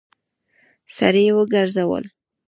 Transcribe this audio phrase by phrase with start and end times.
[0.95, 2.05] سړی وګرځول.